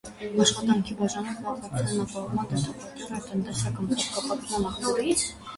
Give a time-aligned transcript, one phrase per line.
[0.43, 5.29] Աշխատանքի բաժանումը զբաղվածության ապահովման դրդապատճառ է և տնտեսական փոխկապակցման աղբյուր։